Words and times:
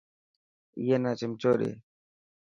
اي 0.79 0.95
نا 1.03 1.11
چمچو 1.19 1.51
ڏي. 1.59 1.71